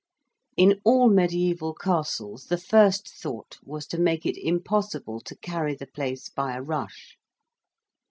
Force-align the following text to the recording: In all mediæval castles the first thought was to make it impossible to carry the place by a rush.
In 0.57 0.81
all 0.83 1.11
mediæval 1.11 1.75
castles 1.79 2.45
the 2.45 2.57
first 2.57 3.07
thought 3.07 3.59
was 3.61 3.85
to 3.85 3.99
make 3.99 4.25
it 4.25 4.35
impossible 4.35 5.19
to 5.21 5.35
carry 5.37 5.75
the 5.75 5.85
place 5.85 6.27
by 6.27 6.55
a 6.55 6.61
rush. 6.63 7.19